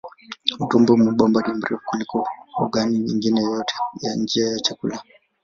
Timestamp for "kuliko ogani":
1.85-2.97